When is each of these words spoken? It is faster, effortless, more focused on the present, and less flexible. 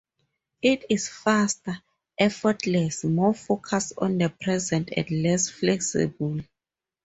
It 0.63 0.85
is 0.89 1.09
faster, 1.09 1.77
effortless, 2.17 3.03
more 3.03 3.35
focused 3.35 3.93
on 3.99 4.17
the 4.17 4.29
present, 4.31 4.89
and 4.97 5.11
less 5.11 5.47
flexible. 5.47 6.39